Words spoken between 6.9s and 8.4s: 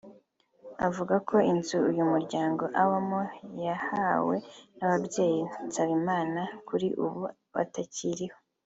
ubu batakiriho